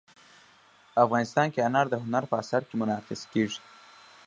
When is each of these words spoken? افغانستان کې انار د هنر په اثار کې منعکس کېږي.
افغانستان 1.03 1.47
کې 1.53 1.65
انار 1.67 1.87
د 1.89 1.95
هنر 2.03 2.23
په 2.31 2.35
اثار 2.41 2.63
کې 2.67 2.75
منعکس 2.81 3.21
کېږي. 3.33 3.59